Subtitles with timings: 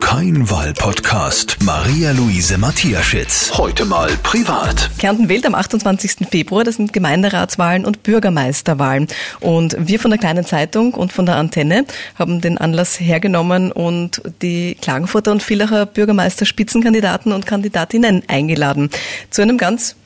[0.00, 1.58] Kein Wahl-Podcast.
[1.62, 3.52] Maria Luise Mathiaschitz.
[3.56, 4.90] Heute mal privat.
[4.98, 6.28] Kärnten wählt am 28.
[6.30, 6.64] Februar.
[6.64, 9.08] Das sind Gemeinderatswahlen und Bürgermeisterwahlen.
[9.40, 11.84] Und wir von der Kleinen Zeitung und von der Antenne
[12.18, 18.90] haben den Anlass hergenommen und die Klagenfurter und Villacher Bürgermeisterspitzenkandidaten und Kandidatinnen eingeladen.
[19.30, 19.96] Zu einem ganz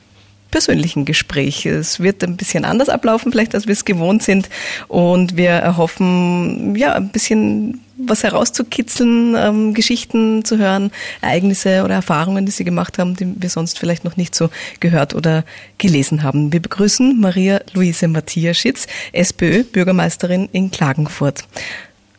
[0.51, 1.65] persönlichen Gespräch.
[1.65, 4.49] Es wird ein bisschen anders ablaufen, vielleicht als wir es gewohnt sind.
[4.87, 10.91] Und wir erhoffen, ja, ein bisschen was herauszukitzeln, ähm, Geschichten zu hören,
[11.21, 14.49] Ereignisse oder Erfahrungen, die Sie gemacht haben, die wir sonst vielleicht noch nicht so
[14.79, 15.43] gehört oder
[15.77, 16.53] gelesen haben.
[16.53, 21.43] Wir begrüßen Maria Luise Matthiaschitz, SPÖ, Bürgermeisterin in Klagenfurt.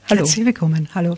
[0.09, 0.21] Hallo.
[0.21, 0.89] Herzlich willkommen.
[0.95, 1.17] Hallo.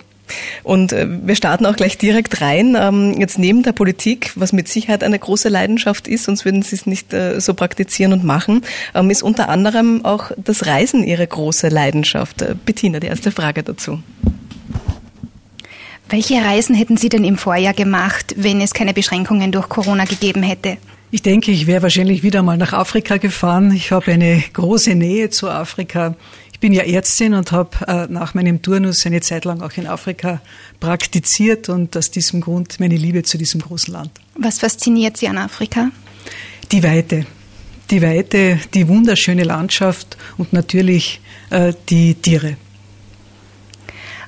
[0.62, 2.77] Und äh, wir starten auch gleich direkt rein.
[2.78, 6.77] Ähm, jetzt neben der Politik, was mit Sicherheit eine große Leidenschaft ist, sonst würden Sie
[6.77, 8.62] es nicht äh, so praktizieren und machen,
[8.95, 12.42] ähm, ist unter anderem auch das Reisen Ihre große Leidenschaft.
[12.42, 14.00] Äh, Bettina, die erste Frage dazu.
[16.08, 20.42] Welche Reisen hätten Sie denn im Vorjahr gemacht, wenn es keine Beschränkungen durch Corona gegeben
[20.42, 20.77] hätte?
[21.11, 23.70] Ich denke, ich wäre wahrscheinlich wieder mal nach Afrika gefahren.
[23.74, 26.14] Ich habe eine große Nähe zu Afrika
[26.62, 30.41] bin ja Ärztin und habe äh, nach meinem Turnus eine Zeit lang auch in Afrika
[30.78, 34.12] praktiziert und aus diesem Grund meine Liebe zu diesem großen Land.
[34.36, 35.90] Was fasziniert Sie an Afrika?
[36.70, 37.27] Die Weite.
[37.90, 42.56] Die Weite, die wunderschöne Landschaft und natürlich äh, die Tiere.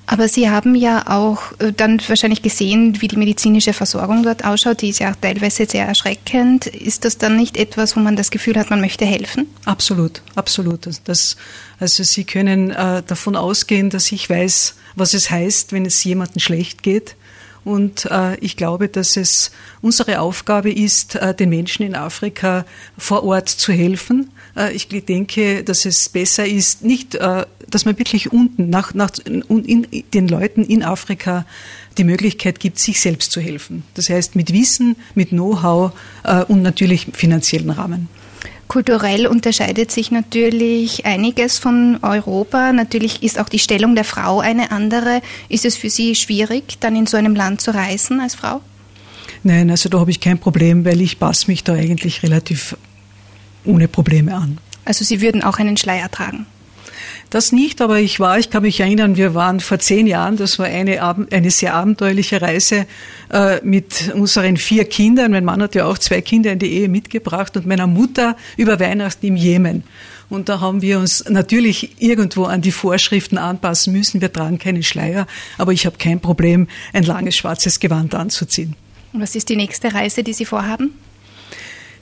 [0.07, 4.83] Aber Sie haben ja auch äh, dann wahrscheinlich gesehen, wie die medizinische Versorgung dort ausschaut.
[4.83, 6.67] Die ist ja teilweise sehr erschreckend.
[6.67, 9.47] Ist das dann nicht etwas, wo man das Gefühl hat, man möchte helfen?
[9.65, 10.89] Absolut, absolut.
[11.05, 11.37] Das,
[11.81, 16.41] also Sie können äh, davon ausgehen, dass ich weiß, was es heißt, wenn es jemandem
[16.41, 17.17] schlecht geht.
[17.65, 22.67] Und äh, ich glaube, dass es unsere Aufgabe ist, äh, den Menschen in Afrika
[22.99, 24.31] vor Ort zu helfen.
[24.57, 29.11] Äh, ich denke, dass es besser ist, nicht, äh, dass man wirklich unten nach, nach
[29.25, 31.47] in, den Leuten in Afrika
[31.97, 33.85] die Möglichkeit gibt, sich selbst zu helfen.
[33.95, 35.93] Das heißt mit Wissen, mit Know-how
[36.25, 38.09] äh, und natürlich finanziellen Rahmen.
[38.69, 42.73] Kulturell unterscheidet sich natürlich einiges von Europa.
[42.73, 45.21] Natürlich ist auch die Stellung der Frau eine andere.
[45.49, 48.61] Ist es für Sie schwierig, dann in so einem Land zu reisen als Frau?
[49.43, 52.77] Nein, also da habe ich kein Problem, weil ich passe mich da eigentlich relativ
[53.65, 54.59] ohne Probleme an.
[54.85, 56.47] Also Sie würden auch einen Schleier tragen?
[57.35, 60.61] Das nicht, aber ich war, ich kann mich erinnern, wir waren vor zehn Jahren, das
[60.61, 61.03] war eine,
[61.33, 62.87] eine sehr abenteuerliche Reise
[63.29, 65.33] äh, mit unseren vier Kindern.
[65.33, 68.79] Mein Mann hat ja auch zwei Kinder in die Ehe mitgebracht und meiner Mutter über
[68.79, 69.83] Weihnachten im Jemen.
[70.31, 74.21] Und da haben wir uns natürlich irgendwo an die Vorschriften anpassen müssen.
[74.21, 75.27] Wir tragen keine Schleier,
[75.59, 78.77] aber ich habe kein Problem, ein langes schwarzes Gewand anzuziehen.
[79.13, 80.93] Und was ist die nächste Reise, die Sie vorhaben?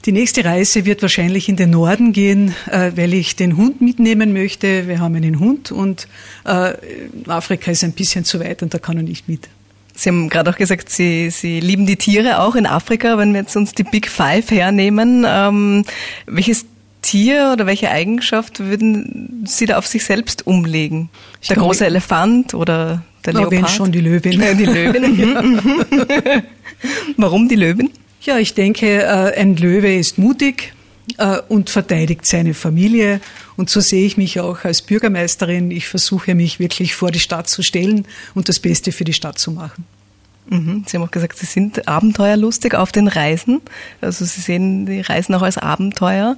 [0.05, 4.33] Die nächste Reise wird wahrscheinlich in den Norden gehen, äh, weil ich den Hund mitnehmen
[4.33, 4.89] möchte.
[4.89, 6.09] Wir haben einen Hund und
[6.45, 6.75] äh,
[7.29, 9.49] Afrika ist ein bisschen zu weit und da kann er nicht mit.
[9.95, 13.17] Sie haben gerade auch gesagt, Sie, Sie lieben die Tiere auch in Afrika.
[13.17, 15.85] Wenn wir jetzt uns die Big Five hernehmen, ähm,
[16.27, 16.67] welches
[17.03, 21.11] Tier oder welche Eigenschaft würden Sie da auf sich selbst umlegen?
[21.49, 23.53] Der große Elefant oder der Leopard?
[23.53, 24.33] Wenn schon die Löwin.
[24.41, 25.61] Ja, die Löwin.
[27.17, 27.91] Warum die Löwin?
[28.23, 30.75] Ja, ich denke, äh, ein Löwe ist mutig
[31.19, 33.21] äh, und verteidigt seine Familie.
[33.57, 35.73] Und so sehe ich mich auch als Bürgermeisterin.
[35.73, 39.39] Ich versuche mich wirklich vor die Stadt zu stellen und das Beste für die Stadt
[39.39, 39.85] zu machen.
[40.49, 40.85] Mhm.
[40.87, 43.61] Sie haben auch gesagt, Sie sind abenteuerlustig auf den Reisen.
[44.01, 46.37] Also Sie sehen die Reisen auch als Abenteuer.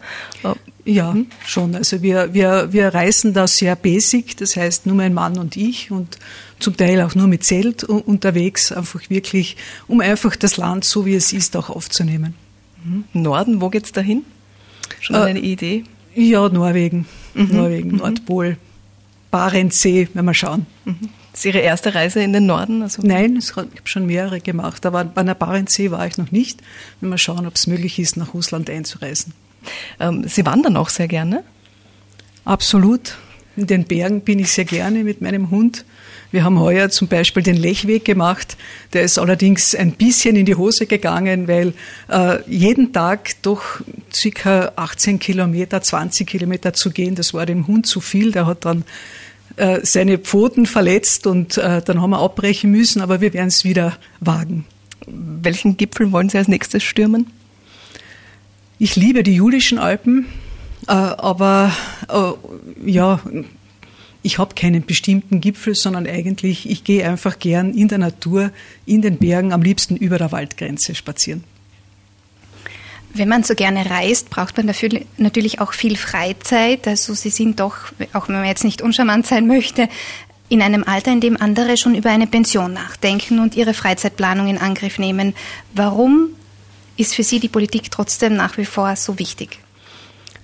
[0.84, 1.27] Ja, mhm.
[1.47, 1.75] schon.
[1.75, 5.91] Also wir, wir, wir reisen da sehr basic, das heißt nur mein Mann und ich
[5.91, 6.19] und
[6.59, 9.56] zum Teil auch nur mit Zelt unterwegs, einfach wirklich,
[9.89, 12.34] um einfach das Land so wie es ist auch aufzunehmen.
[12.84, 13.05] Mhm.
[13.15, 14.25] Norden, wo geht's dahin?
[15.00, 15.84] Schon äh, eine Idee?
[16.15, 17.49] Ja, Norwegen, mhm.
[17.51, 17.97] Norwegen, mhm.
[17.97, 18.59] Nordpol,
[19.31, 20.66] Barentssee, wenn wir schauen.
[20.84, 21.09] Mhm.
[21.33, 22.83] Ist Ihre erste Reise in den Norden?
[22.83, 26.61] Also Nein, ich habe schon mehrere gemacht, aber bei der Barentssee war ich noch nicht.
[27.01, 29.33] Wenn wir schauen, ob es möglich ist, nach Russland einzureisen.
[30.01, 31.45] Ähm, Sie wandern auch sehr gerne?
[32.45, 33.17] Absolut.
[33.57, 35.85] In den Bergen bin ich sehr gerne mit meinem Hund.
[36.33, 38.57] Wir haben heuer zum Beispiel den Lechweg gemacht.
[38.93, 41.75] Der ist allerdings ein bisschen in die Hose gegangen, weil
[42.09, 43.63] äh, jeden Tag doch
[44.13, 48.33] circa 18 Kilometer, 20 Kilometer zu gehen, das war dem Hund zu viel.
[48.33, 48.84] Der hat dann
[49.55, 53.63] äh, seine Pfoten verletzt und äh, dann haben wir abbrechen müssen, aber wir werden es
[53.63, 54.65] wieder wagen.
[55.07, 57.31] Welchen Gipfel wollen Sie als nächstes stürmen?
[58.84, 60.27] Ich liebe die Julischen Alpen,
[60.89, 61.72] äh, aber
[62.10, 63.19] äh, ja,
[64.22, 68.51] ich habe keinen bestimmten Gipfel, sondern eigentlich, ich gehe einfach gern in der Natur,
[68.84, 71.45] in den Bergen, am liebsten über der Waldgrenze spazieren.
[73.15, 76.86] Wenn man so gerne reist, braucht man dafür natürlich auch viel Freizeit.
[76.86, 77.77] Also Sie sind doch,
[78.13, 79.89] auch wenn man jetzt nicht uncharmant sein möchte,
[80.51, 84.59] in einem Alter, in dem andere schon über eine Pension nachdenken und ihre Freizeitplanung in
[84.59, 85.33] Angriff nehmen.
[85.72, 86.34] Warum
[86.97, 89.59] ist für Sie die Politik trotzdem nach wie vor so wichtig?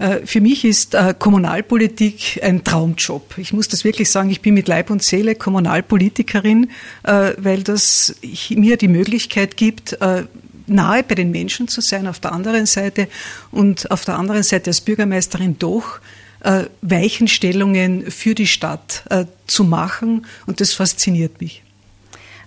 [0.00, 3.36] Äh, für mich ist äh, Kommunalpolitik ein Traumjob.
[3.36, 6.70] Ich muss das wirklich sagen, ich bin mit Leib und Seele Kommunalpolitikerin,
[7.02, 8.14] äh, weil das
[8.48, 9.98] mir die Möglichkeit gibt,
[10.66, 13.08] nahe bei den Menschen zu sein auf der anderen Seite
[13.50, 16.00] und auf der anderen Seite als Bürgermeisterin doch
[16.80, 19.04] Weichenstellungen für die Stadt
[19.46, 21.62] zu machen und das fasziniert mich.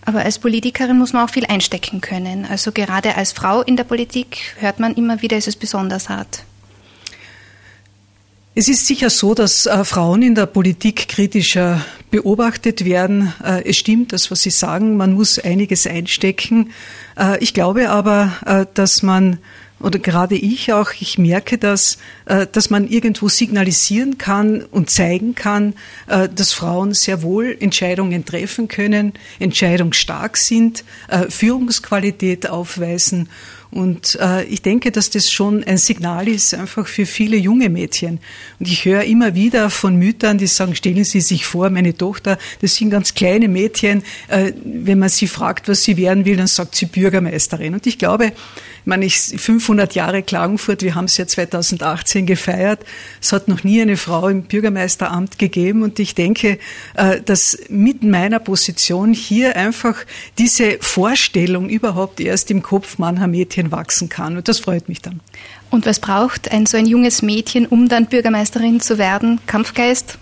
[0.05, 2.45] Aber als Politikerin muss man auch viel einstecken können.
[2.45, 6.43] Also gerade als Frau in der Politik hört man immer wieder, ist es besonders hart.
[8.55, 13.33] Es ist sicher so, dass äh, Frauen in der Politik kritischer beobachtet werden.
[13.43, 16.69] Äh, es stimmt, das, was Sie sagen, man muss einiges einstecken.
[17.17, 19.39] Äh, ich glaube aber, äh, dass man
[19.83, 25.35] oder gerade ich auch, ich merke das, äh, dass man irgendwo signalisieren kann und zeigen
[25.35, 25.75] kann,
[26.07, 30.83] äh, dass Frauen sehr wohl Entscheidungen treffen können, entscheidungsstark sind,
[31.29, 33.29] Führungsqualität aufweisen
[33.73, 38.19] und äh, ich denke, dass das schon ein Signal ist, einfach für viele junge Mädchen.
[38.59, 42.37] Und ich höre immer wieder von Müttern, die sagen, stellen Sie sich vor, meine Tochter,
[42.61, 46.45] das sind ganz kleine Mädchen, äh, wenn man sie fragt, was sie werden will, dann
[46.45, 47.73] sagt sie Bürgermeisterin.
[47.73, 48.33] Und ich glaube,
[48.85, 52.79] meine, ich, 500 Jahre Klagenfurt, wir haben es ja 2018 gefeiert.
[53.21, 55.83] Es hat noch nie eine Frau im Bürgermeisteramt gegeben.
[55.83, 56.59] Und ich denke,
[56.95, 59.97] äh, dass mit meiner Position hier einfach
[60.37, 64.37] diese Vorstellung überhaupt erst im Kopf mancher Mädchen wachsen kann.
[64.37, 65.19] Und das freut mich dann.
[65.69, 69.39] Und was braucht ein so ein junges Mädchen, um dann Bürgermeisterin zu werden?
[69.47, 70.19] Kampfgeist?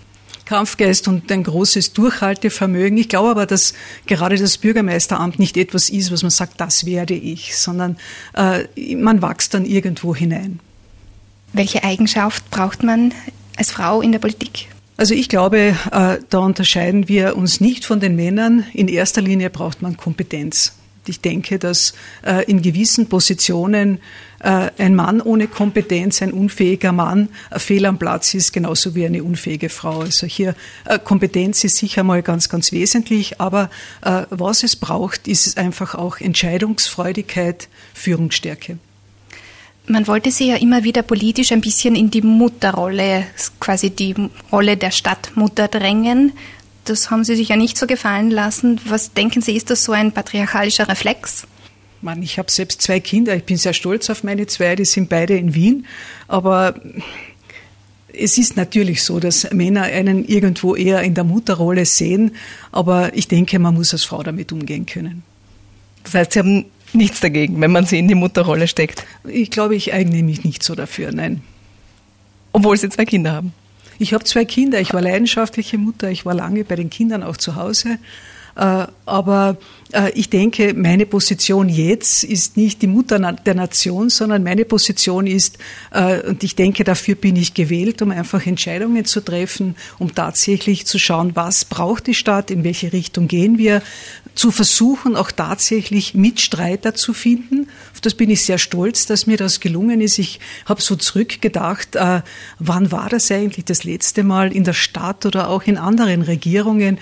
[0.52, 2.98] Kampfgeist und ein großes Durchhaltevermögen.
[2.98, 3.72] Ich glaube aber, dass
[4.04, 7.96] gerade das Bürgermeisteramt nicht etwas ist, was man sagt, das werde ich, sondern
[8.36, 10.60] äh, man wächst dann irgendwo hinein.
[11.54, 13.14] Welche Eigenschaft braucht man
[13.56, 14.68] als Frau in der Politik?
[14.98, 18.66] Also ich glaube, äh, da unterscheiden wir uns nicht von den Männern.
[18.74, 20.74] In erster Linie braucht man Kompetenz.
[21.06, 21.94] Ich denke, dass
[22.26, 24.00] äh, in gewissen Positionen
[24.48, 29.22] ein Mann ohne Kompetenz, ein unfähiger Mann, ein Fehl am Platz ist, genauso wie eine
[29.22, 30.00] unfähige Frau.
[30.00, 30.54] Also hier
[30.84, 33.70] äh, Kompetenz ist sicher mal ganz, ganz wesentlich, aber
[34.02, 38.78] äh, was es braucht, ist einfach auch Entscheidungsfreudigkeit, Führungsstärke.
[39.86, 43.26] Man wollte sie ja immer wieder politisch ein bisschen in die Mutterrolle,
[43.58, 44.14] quasi die
[44.52, 46.32] Rolle der Stadtmutter drängen.
[46.84, 48.80] Das haben Sie sich ja nicht so gefallen lassen.
[48.86, 51.46] Was denken Sie, ist das so ein patriarchalischer Reflex?
[52.02, 53.34] Mann, ich habe selbst zwei Kinder.
[53.36, 54.76] Ich bin sehr stolz auf meine zwei.
[54.76, 55.86] Die sind beide in Wien.
[56.28, 56.74] Aber
[58.12, 62.32] es ist natürlich so, dass Männer einen irgendwo eher in der Mutterrolle sehen.
[62.70, 65.22] Aber ich denke, man muss als Frau damit umgehen können.
[66.04, 69.04] Das heißt, Sie haben nichts dagegen, wenn man sie in die Mutterrolle steckt?
[69.24, 71.42] Ich glaube, ich eigne mich nicht so dafür, nein.
[72.52, 73.54] Obwohl Sie zwei Kinder haben?
[73.98, 74.80] Ich habe zwei Kinder.
[74.80, 76.10] Ich war leidenschaftliche Mutter.
[76.10, 77.98] Ich war lange bei den Kindern auch zu Hause.
[78.56, 79.56] Äh, aber
[80.14, 85.58] ich denke, meine Position jetzt ist nicht die Mutter der Nation, sondern meine Position ist,
[85.90, 90.86] äh, und ich denke, dafür bin ich gewählt, um einfach Entscheidungen zu treffen, um tatsächlich
[90.86, 93.82] zu schauen, was braucht die Stadt, in welche Richtung gehen wir,
[94.34, 97.68] zu versuchen, auch tatsächlich Mitstreiter zu finden.
[97.92, 100.18] Auf das bin ich sehr stolz, dass mir das gelungen ist.
[100.18, 102.22] Ich habe so zurückgedacht, äh,
[102.58, 106.98] wann war das eigentlich das letzte Mal in der Stadt oder auch in anderen Regierungen,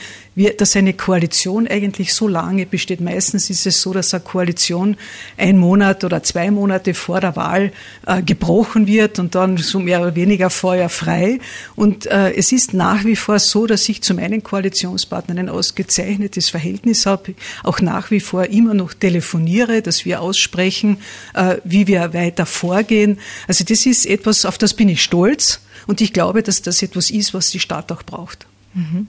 [0.58, 2.80] dass eine Koalition eigentlich so lange besteht.
[3.00, 4.97] Meistens ist es so, dass eine Koalition
[5.37, 7.72] ein Monat oder zwei Monate vor der Wahl
[8.06, 11.41] äh, gebrochen wird und dann so mehr oder weniger feuerfrei.
[11.77, 16.49] Und äh, es ist nach wie vor so, dass ich zu meinen Koalitionspartnern ein ausgezeichnetes
[16.49, 20.99] Verhältnis habe, auch nach wie vor immer noch telefoniere, dass wir aussprechen,
[21.34, 23.19] äh, wie wir weiter vorgehen.
[23.46, 27.10] Also das ist etwas, auf das bin ich stolz und ich glaube, dass das etwas
[27.10, 28.46] ist, was die Stadt auch braucht.
[28.75, 29.08] Mhm.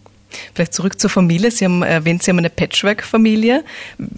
[0.54, 1.52] Vielleicht zurück zur Familie.
[1.52, 3.64] Sie haben erwähnt, Sie haben eine Patchwork-Familie.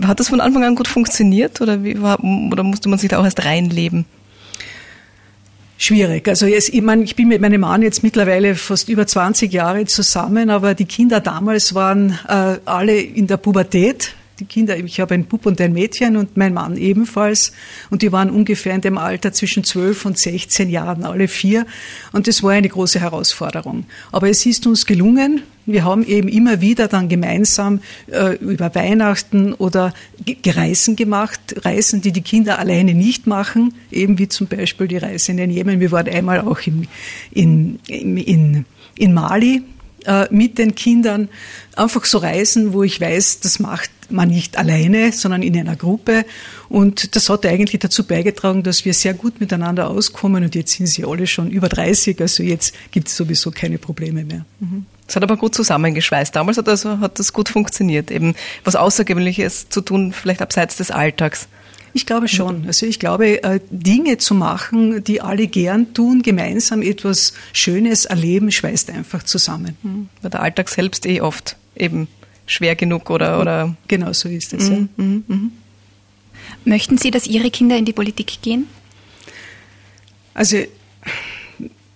[0.05, 3.25] Hat das von Anfang an gut funktioniert oder, wie oder musste man sich da auch
[3.25, 4.05] erst reinleben?
[5.77, 6.27] Schwierig.
[6.27, 9.85] Also jetzt, ich, meine, ich bin mit meinem Mann jetzt mittlerweile fast über 20 Jahre
[9.85, 15.13] zusammen, aber die Kinder damals waren äh, alle in der Pubertät die Kinder, ich habe
[15.13, 17.53] einen Bub und ein Mädchen und mein Mann ebenfalls.
[17.89, 21.65] Und die waren ungefähr in dem Alter zwischen 12 und 16 Jahren, alle vier.
[22.11, 23.85] Und das war eine große Herausforderung.
[24.11, 25.43] Aber es ist uns gelungen.
[25.65, 29.93] Wir haben eben immer wieder dann gemeinsam äh, über Weihnachten oder
[30.45, 35.31] Reisen gemacht, Reisen, die die Kinder alleine nicht machen, eben wie zum Beispiel die Reise
[35.31, 35.79] in den Jemen.
[35.79, 36.87] Wir waren einmal auch im,
[37.31, 38.65] in, in,
[38.95, 39.63] in Mali
[40.05, 41.29] äh, mit den Kindern.
[41.75, 46.25] Einfach so Reisen, wo ich weiß, das macht man nicht alleine, sondern in einer Gruppe.
[46.67, 50.43] Und das hat eigentlich dazu beigetragen, dass wir sehr gut miteinander auskommen.
[50.43, 54.23] Und jetzt sind sie alle schon über 30, also jetzt gibt es sowieso keine Probleme
[54.23, 54.45] mehr.
[54.59, 54.85] Mhm.
[55.07, 56.35] Es hat aber gut zusammengeschweißt.
[56.35, 60.91] Damals hat, also, hat das gut funktioniert, eben was Außergewöhnliches zu tun, vielleicht abseits des
[60.91, 61.47] Alltags.
[61.95, 62.65] Ich glaube schon.
[62.65, 68.51] Also ich glaube, äh, Dinge zu machen, die alle gern tun, gemeinsam etwas Schönes erleben,
[68.51, 69.77] schweißt einfach zusammen.
[69.83, 70.09] Mhm.
[70.21, 72.07] Weil der Alltag selbst eh oft eben
[72.47, 73.39] schwer genug oder.
[73.39, 74.69] oder genau so ist es.
[74.69, 74.89] Mhm.
[74.97, 75.35] Ja.
[75.35, 75.51] Mhm.
[76.65, 78.67] Möchten Sie, dass Ihre Kinder in die Politik gehen?
[80.33, 80.57] Also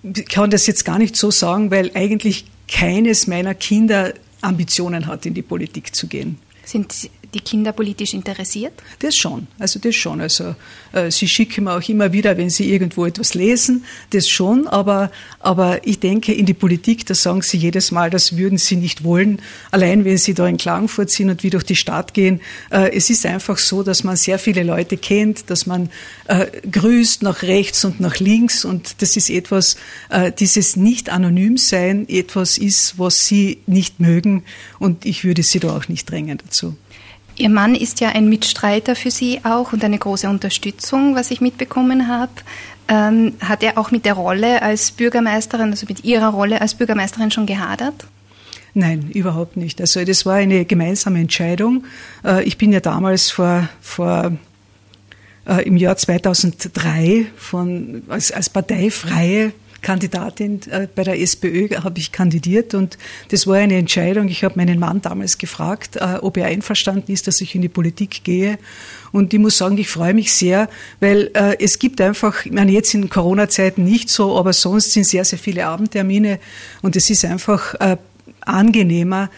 [0.04, 5.26] ich kann das jetzt gar nicht so sagen, weil eigentlich keines meiner Kinder Ambitionen hat,
[5.26, 6.38] in die Politik zu gehen.
[6.64, 8.74] Sind die Kinder politisch interessiert?
[9.00, 10.22] Das schon, also das schon.
[10.22, 10.56] Also
[10.94, 14.68] äh, sie schicken mir auch immer wieder, wenn sie irgendwo etwas lesen, das schon.
[14.68, 18.76] Aber, aber ich denke, in die Politik, da sagen sie jedes Mal, das würden sie
[18.76, 19.42] nicht wollen.
[19.72, 22.42] Allein wenn sie da in Klagenfurt sind und wie durch die Stadt gehen.
[22.72, 25.90] Äh, es ist einfach so, dass man sehr viele Leute kennt, dass man
[26.28, 28.66] äh, grüßt nach rechts und nach links.
[28.66, 29.78] Und das ist etwas,
[30.10, 34.44] äh, dieses nicht anonym sein, etwas ist, was sie nicht mögen.
[34.80, 36.76] Und ich würde sie da auch nicht drängen dazu.
[37.38, 41.40] Ihr Mann ist ja ein Mitstreiter für Sie auch und eine große Unterstützung, was ich
[41.40, 42.32] mitbekommen habe.
[42.88, 47.32] Ähm, hat er auch mit der Rolle als Bürgermeisterin, also mit Ihrer Rolle als Bürgermeisterin
[47.32, 48.08] schon gehadert?
[48.74, 49.82] Nein, überhaupt nicht.
[49.82, 51.86] Also das war eine gemeinsame Entscheidung.
[52.24, 54.32] Äh, ich bin ja damals vor, vor
[55.48, 59.52] äh, im Jahr 2003 von, als, als Parteifreie
[59.88, 62.98] Kandidatin äh, bei der SPÖ habe ich kandidiert und
[63.30, 64.28] das war eine Entscheidung.
[64.28, 67.70] Ich habe meinen Mann damals gefragt, äh, ob er einverstanden ist, dass ich in die
[67.70, 68.60] Politik gehe.
[69.14, 70.68] Und ich muss sagen, ich freue mich sehr,
[71.00, 75.08] weil äh, es gibt einfach, ich meine jetzt in Corona-Zeiten nicht so, aber sonst sind
[75.08, 76.40] sehr, sehr viele Abendtermine
[76.82, 77.74] und es ist einfach
[78.48, 79.30] angenehmer,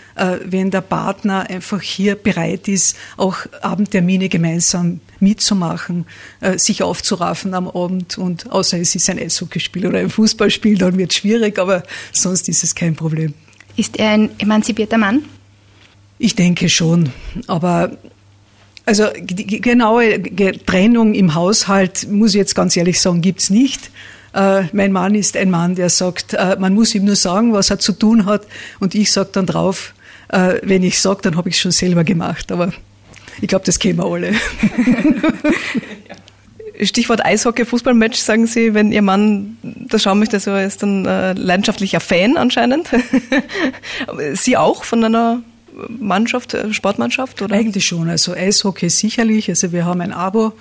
[0.45, 6.05] wenn der Partner einfach hier bereit ist, auch Abendtermine gemeinsam mitzumachen,
[6.41, 10.97] äh, sich aufzuraffen am Abend und außer es ist ein Eishockeyspiel oder ein Fußballspiel, dann
[10.97, 13.33] wird es schwierig, aber sonst ist es kein Problem.
[13.75, 15.23] Ist er ein emanzipierter Mann?
[16.17, 17.11] Ich denke schon,
[17.47, 17.97] aber
[18.85, 20.21] also die genaue
[20.65, 23.91] Trennung im Haushalt, muss ich jetzt ganz ehrlich sagen, gibt es nicht.
[24.33, 27.69] Äh, mein Mann ist ein Mann, der sagt, äh, man muss ihm nur sagen, was
[27.69, 28.43] er zu tun hat
[28.79, 29.93] und ich sage dann drauf,
[30.29, 32.51] äh, wenn ich sage, dann habe ich es schon selber gemacht.
[32.51, 32.71] Aber
[33.41, 34.33] ich glaube, das kennen wir alle.
[36.81, 41.33] Stichwort Eishockey, Fußballmatch, sagen Sie, wenn Ihr Mann das schauen möchte, so ist dann äh,
[41.33, 42.87] leidenschaftlicher Fan anscheinend.
[44.33, 45.41] Sie auch von einer
[45.87, 47.41] Mannschaft, äh, Sportmannschaft?
[47.41, 47.55] Oder?
[47.55, 48.09] Eigentlich schon.
[48.09, 49.49] Also Eishockey sicherlich.
[49.49, 50.53] Also wir haben ein Abo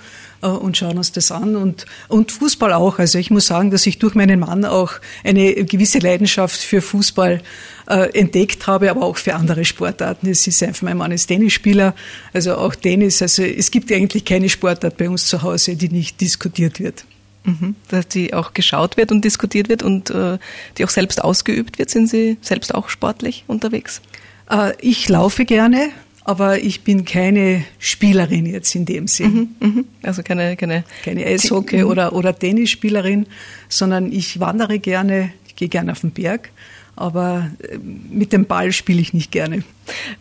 [0.47, 2.99] und schauen uns das an und, und Fußball auch.
[2.99, 4.93] Also ich muss sagen, dass ich durch meinen Mann auch
[5.23, 7.41] eine gewisse Leidenschaft für Fußball
[7.89, 10.27] äh, entdeckt habe, aber auch für andere Sportarten.
[10.29, 11.95] Es ist einfach, mein Mann ist Tennisspieler,
[12.33, 13.21] also auch Tennis.
[13.21, 17.05] Also es gibt eigentlich keine Sportart bei uns zu Hause, die nicht diskutiert wird.
[17.43, 17.75] Mhm.
[17.87, 20.37] Dass die auch geschaut wird und diskutiert wird und äh,
[20.77, 21.89] die auch selbst ausgeübt wird.
[21.89, 24.01] Sind Sie selbst auch sportlich unterwegs?
[24.49, 25.89] Äh, ich laufe gerne,
[26.29, 29.49] aber ich bin keine Spielerin jetzt in dem Sinn.
[29.59, 29.83] Mhm, mh.
[30.03, 31.89] Also keine, keine, keine Eishockey- mhm.
[31.89, 33.25] oder, oder Tennisspielerin,
[33.67, 36.51] sondern ich wandere gerne, ich gehe gerne auf den Berg
[36.99, 39.63] aber äh, mit dem Ball spiele ich nicht gerne.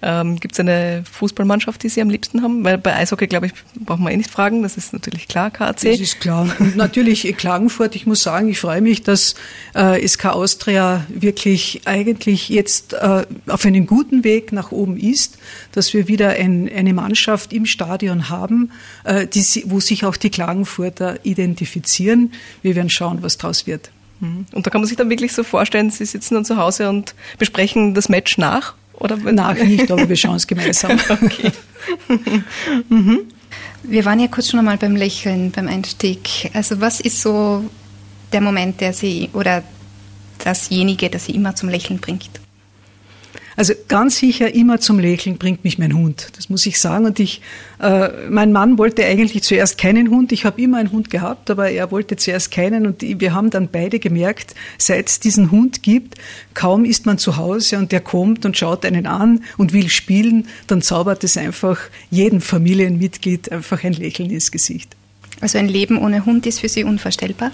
[0.01, 2.65] Ähm, Gibt es eine Fußballmannschaft, die Sie am liebsten haben?
[2.65, 4.63] Weil bei Eishockey, glaube ich, braucht man eh nicht fragen.
[4.63, 5.83] Das ist natürlich klar, KAC.
[5.83, 6.49] Das ist klar.
[6.59, 7.97] Und natürlich Klagenfurt.
[7.97, 9.35] Ich muss sagen, ich freue mich, dass
[9.75, 15.39] äh, SK Austria wirklich eigentlich jetzt äh, auf einem guten Weg nach oben ist,
[15.73, 18.71] dass wir wieder ein, eine Mannschaft im Stadion haben,
[19.05, 22.33] äh, die, wo sich auch die Klagenfurter identifizieren.
[22.63, 23.91] Wir werden schauen, was daraus wird.
[24.21, 24.47] Mhm.
[24.53, 27.15] Und da kann man sich dann wirklich so vorstellen, Sie sitzen dann zu Hause und
[27.39, 28.75] besprechen das Match nach?
[28.95, 30.99] Oder nach nicht, aber wir schauen es gemeinsam.
[31.09, 31.53] okay.
[32.89, 33.21] mhm.
[33.85, 36.51] Wir waren ja kurz schon einmal beim Lächeln, beim Einstieg.
[36.53, 37.65] Also was ist so
[38.33, 39.63] der Moment, der Sie oder
[40.43, 42.29] dasjenige, das Sie immer zum Lächeln bringt?
[43.59, 46.29] Also ganz sicher immer zum Lächeln bringt mich mein Hund.
[46.37, 47.07] Das muss ich sagen.
[47.07, 47.43] Und ich,
[47.81, 50.31] äh, mein Mann wollte eigentlich zuerst keinen Hund.
[50.31, 52.87] Ich habe immer einen Hund gehabt, aber er wollte zuerst keinen.
[52.87, 56.15] Und wir haben dann beide gemerkt, seit es diesen Hund gibt,
[56.55, 60.47] kaum ist man zu Hause und der kommt und schaut einen an und will spielen,
[60.69, 61.81] dann zaubert es einfach
[62.13, 64.95] jedem Familienmitglied einfach ein Lächeln ins Gesicht.
[65.41, 67.51] Also ein Leben ohne Hund ist für Sie unvorstellbar?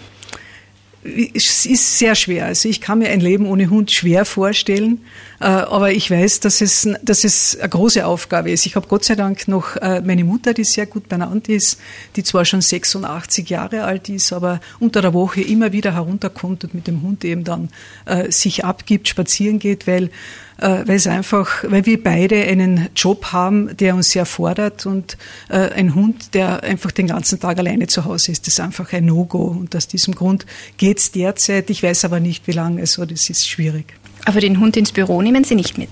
[1.35, 2.47] es ist sehr schwer.
[2.47, 5.01] Also ich kann mir ein Leben ohne Hund schwer vorstellen,
[5.47, 8.65] aber ich weiß, dass es, dass es eine große Aufgabe ist.
[8.65, 11.79] Ich habe Gott sei Dank noch äh, meine Mutter, die sehr gut benannt ist,
[12.17, 16.73] die zwar schon 86 Jahre alt ist, aber unter der Woche immer wieder herunterkommt und
[16.73, 17.69] mit dem Hund eben dann
[18.07, 20.11] äh, sich abgibt, spazieren geht, weil
[20.57, 25.97] weil es einfach, weil wir beide einen Job haben, der uns sehr fordert und ein
[25.97, 29.43] Hund, der einfach den ganzen Tag alleine zu Hause ist, ist einfach ein No-Go.
[29.43, 30.47] Und aus diesem Grund
[30.77, 31.71] geht es derzeit.
[31.71, 32.81] Ich weiß aber nicht, wie lange.
[32.83, 33.95] Also das ist schwierig.
[34.25, 35.91] Aber den Hund ins Büro nehmen Sie nicht mit?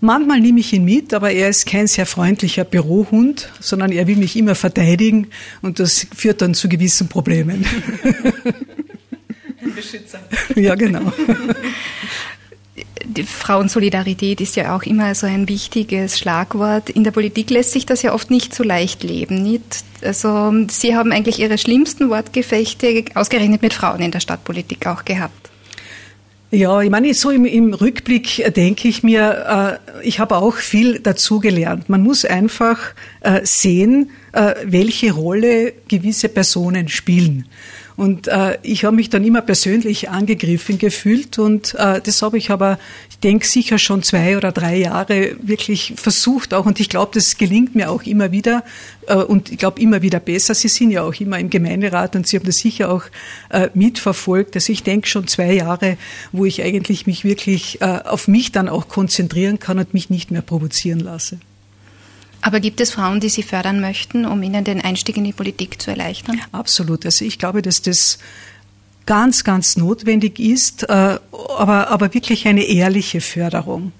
[0.00, 4.16] Manchmal nehme ich ihn mit, aber er ist kein sehr freundlicher Bürohund, sondern er will
[4.16, 5.26] mich immer verteidigen
[5.60, 7.66] und das führt dann zu gewissen Problemen.
[9.60, 10.20] Ein Beschützer.
[10.54, 11.12] Ja, genau.
[13.04, 16.90] Die Frauensolidarität ist ja auch immer so ein wichtiges Schlagwort.
[16.90, 19.42] In der Politik lässt sich das ja oft nicht so leicht leben.
[19.42, 19.82] Nicht?
[20.02, 25.50] Also Sie haben eigentlich Ihre schlimmsten Wortgefechte ausgerechnet mit Frauen in der Stadtpolitik auch gehabt.
[26.50, 30.98] Ja, ich meine, so im, im Rückblick denke ich mir, äh, ich habe auch viel
[30.98, 31.90] dazugelernt.
[31.90, 37.44] Man muss einfach äh, sehen, äh, welche Rolle gewisse Personen spielen.
[37.98, 42.52] Und äh, ich habe mich dann immer persönlich angegriffen gefühlt und äh, das habe ich
[42.52, 42.78] aber,
[43.10, 47.38] ich denke, sicher schon zwei oder drei Jahre wirklich versucht auch und ich glaube, das
[47.38, 48.62] gelingt mir auch immer wieder
[49.08, 50.54] äh, und ich glaube immer wieder besser.
[50.54, 53.02] Sie sind ja auch immer im Gemeinderat und Sie haben das sicher auch
[53.50, 54.54] äh, mitverfolgt.
[54.54, 55.96] Also ich denke schon zwei Jahre,
[56.30, 60.30] wo ich eigentlich mich wirklich äh, auf mich dann auch konzentrieren kann und mich nicht
[60.30, 61.40] mehr provozieren lasse.
[62.48, 65.82] Aber gibt es Frauen, die Sie fördern möchten, um ihnen den Einstieg in die Politik
[65.82, 66.40] zu erleichtern?
[66.50, 67.04] Absolut.
[67.04, 68.18] Also ich glaube, dass das
[69.04, 73.92] ganz, ganz notwendig ist, äh, aber, aber wirklich eine ehrliche Förderung.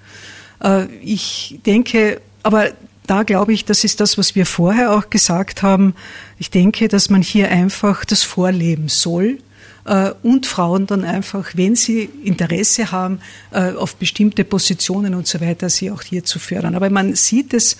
[0.64, 2.70] Äh, ich denke, aber
[3.06, 5.94] da glaube ich, das ist das, was wir vorher auch gesagt haben.
[6.38, 9.40] Ich denke, dass man hier einfach das vorleben soll
[10.22, 15.90] und Frauen dann einfach, wenn sie Interesse haben, auf bestimmte Positionen und so weiter, sie
[15.90, 16.74] auch hier zu fördern.
[16.74, 17.78] Aber man sieht es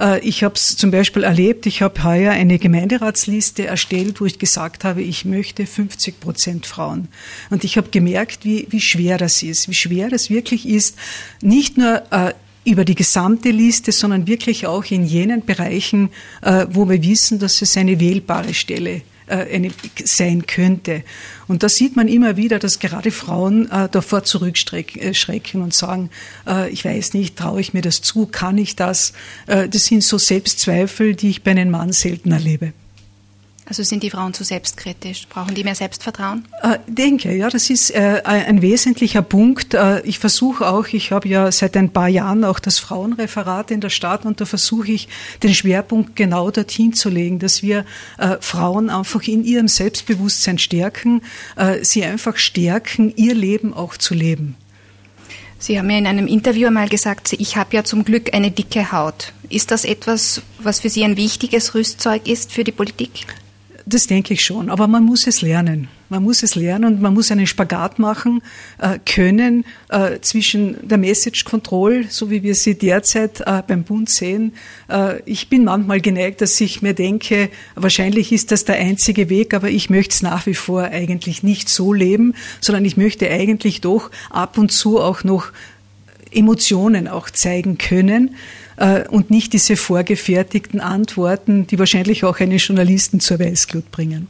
[0.00, 4.38] äh, ich habe es zum Beispiel erlebt, ich habe heuer eine Gemeinderatsliste erstellt, wo ich
[4.38, 7.08] gesagt habe, ich möchte 50 Prozent Frauen.
[7.50, 10.96] Und ich habe gemerkt, wie, wie schwer das ist, wie schwer das wirklich ist,
[11.42, 12.32] nicht nur äh,
[12.64, 16.10] über die gesamte Liste, sondern wirklich auch in jenen Bereichen,
[16.42, 19.02] äh, wo wir wissen, dass es eine wählbare Stelle äh,
[19.34, 19.70] eine,
[20.04, 21.02] sein könnte.
[21.48, 26.10] Und da sieht man immer wieder, dass gerade Frauen äh, davor zurückschrecken und sagen,
[26.46, 29.12] äh, ich weiß nicht, traue ich mir das zu, kann ich das?
[29.46, 32.72] Äh, das sind so Selbstzweifel, die ich bei einem Mann selten erlebe.
[33.70, 35.28] Also sind die Frauen zu selbstkritisch?
[35.28, 36.44] Brauchen die mehr Selbstvertrauen?
[36.60, 39.74] Äh, denke, ja, das ist äh, ein wesentlicher Punkt.
[39.74, 43.80] Äh, ich versuche auch, ich habe ja seit ein paar Jahren auch das Frauenreferat in
[43.80, 45.06] der Stadt und da versuche ich
[45.44, 47.84] den Schwerpunkt genau dorthin zu legen, dass wir
[48.18, 51.22] äh, Frauen einfach in ihrem Selbstbewusstsein stärken,
[51.54, 54.56] äh, sie einfach stärken, ihr Leben auch zu leben.
[55.60, 58.90] Sie haben ja in einem Interview einmal gesagt, ich habe ja zum Glück eine dicke
[58.90, 59.32] Haut.
[59.48, 63.26] Ist das etwas, was für Sie ein wichtiges Rüstzeug ist für die Politik?
[63.90, 65.88] Das denke ich schon, aber man muss es lernen.
[66.10, 68.40] Man muss es lernen und man muss einen Spagat machen
[68.78, 74.08] äh, können äh, zwischen der Message Control, so wie wir sie derzeit äh, beim Bund
[74.08, 74.52] sehen.
[74.88, 79.54] Äh, ich bin manchmal geneigt, dass ich mir denke, wahrscheinlich ist das der einzige Weg,
[79.54, 83.80] aber ich möchte es nach wie vor eigentlich nicht so leben, sondern ich möchte eigentlich
[83.80, 85.50] doch ab und zu auch noch
[86.30, 88.36] Emotionen auch zeigen können
[88.80, 94.26] äh, und nicht diese vorgefertigten Antworten, die wahrscheinlich auch einen Journalisten zur Weißglut bringen.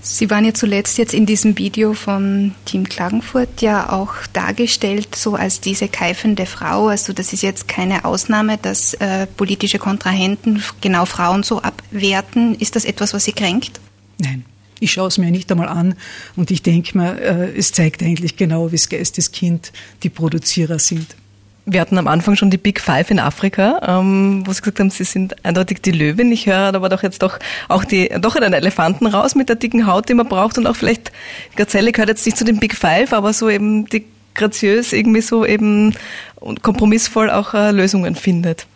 [0.00, 5.34] Sie waren ja zuletzt jetzt in diesem Video von Team Klagenfurt ja auch dargestellt, so
[5.34, 6.88] als diese keifende Frau.
[6.88, 12.54] Also das ist jetzt keine Ausnahme, dass äh, politische Kontrahenten genau Frauen so abwerten.
[12.54, 13.80] Ist das etwas, was Sie kränkt?
[14.18, 14.44] Nein.
[14.78, 15.94] Ich schaue es mir nicht einmal an
[16.36, 21.16] und ich denke mir, äh, es zeigt eigentlich genau, wie das Geisteskind die Produzierer sind.
[21.66, 24.90] Wir hatten am Anfang schon die Big Five in Afrika, ähm, wo Sie gesagt haben,
[24.90, 26.30] Sie sind eindeutig die Löwin.
[26.30, 29.86] Ich höre aber doch jetzt doch auch die, doch einen Elefanten raus mit der dicken
[29.86, 31.10] Haut, die man braucht und auch vielleicht,
[31.56, 35.46] Gazelle gehört jetzt nicht zu den Big Five, aber so eben die graziös irgendwie so
[35.46, 35.94] eben
[36.36, 38.66] und kompromissvoll auch äh, Lösungen findet.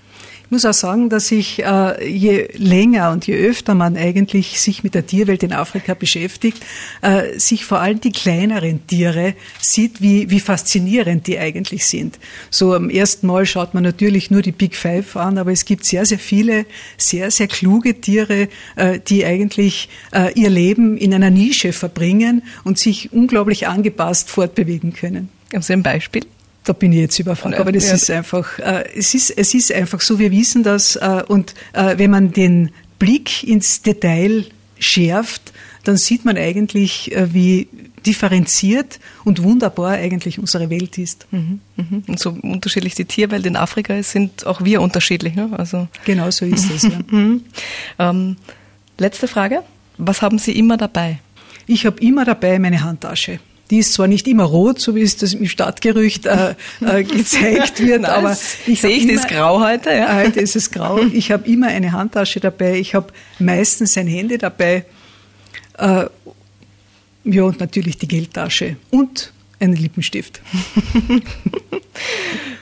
[0.48, 4.82] Ich muss auch sagen, dass ich äh, je länger und je öfter man eigentlich sich
[4.82, 6.64] mit der Tierwelt in Afrika beschäftigt,
[7.02, 12.18] äh, sich vor allem die kleineren Tiere sieht, wie, wie faszinierend die eigentlich sind.
[12.48, 15.84] So am ersten Mal schaut man natürlich nur die Big Five an, aber es gibt
[15.84, 16.64] sehr, sehr viele
[16.96, 19.90] sehr, sehr kluge Tiere, äh, die eigentlich
[20.34, 25.28] ihr Leben in einer Nische verbringen und sich unglaublich angepasst fortbewegen können.
[25.52, 26.24] Haben Sie ein Beispiel?
[26.68, 27.58] Da bin ich jetzt überfragt.
[27.58, 27.94] Aber das ja.
[27.94, 31.96] ist einfach, äh, es ist, es ist einfach so, wir wissen das, äh, und äh,
[31.96, 34.44] wenn man den Blick ins Detail
[34.78, 35.52] schärft,
[35.84, 37.68] dann sieht man eigentlich, äh, wie
[38.04, 41.26] differenziert und wunderbar eigentlich unsere Welt ist.
[41.30, 42.02] Mhm, mhm.
[42.06, 45.34] Und so unterschiedlich die Tierwelt in Afrika ist, sind auch wir unterschiedlich.
[45.34, 45.50] Ne?
[45.56, 46.82] Also genau so ist es.
[46.82, 46.90] Ja.
[47.10, 47.44] Mhm.
[47.98, 48.36] ähm,
[48.98, 49.62] letzte Frage:
[49.96, 51.20] Was haben Sie immer dabei?
[51.66, 53.40] Ich habe immer dabei meine Handtasche.
[53.70, 57.80] Die ist zwar nicht immer rot, so wie es das im Stadtgerücht äh, äh, gezeigt
[57.80, 59.90] wird, Nein, aber ich sehe ich immer, das grau heute.
[59.90, 60.16] Ja?
[60.16, 61.00] Heute ist es grau.
[61.12, 62.78] Ich habe immer eine Handtasche dabei.
[62.78, 64.84] Ich habe meistens ein Handy dabei.
[65.76, 66.06] Äh,
[67.24, 68.76] ja, und natürlich die Geldtasche.
[68.90, 70.40] Und einen Lippenstift.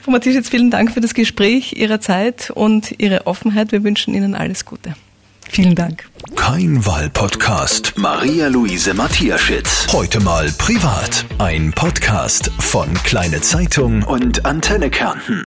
[0.01, 3.71] Frau Matthias, vielen Dank für das Gespräch, Ihre Zeit und Ihre Offenheit.
[3.71, 4.95] Wir wünschen Ihnen alles Gute.
[5.49, 6.05] Vielen Dank.
[6.35, 7.93] Kein Wahlpodcast.
[7.97, 9.87] Maria Luise Matthiaschitz.
[9.91, 11.25] Heute mal privat.
[11.39, 15.43] Ein Podcast von Kleine Zeitung und Antenne Kärnten.